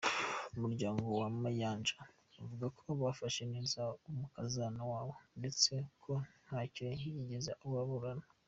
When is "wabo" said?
4.91-5.13